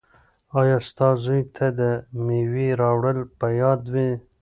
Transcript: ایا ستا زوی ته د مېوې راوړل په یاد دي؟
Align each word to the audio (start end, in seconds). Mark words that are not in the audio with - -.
ایا 0.59 0.77
ستا 0.87 1.09
زوی 1.23 1.41
ته 1.55 1.65
د 1.79 1.81
مېوې 2.25 2.67
راوړل 2.81 3.17
په 3.39 3.47
یاد 3.61 3.79
دي؟ 3.93 4.09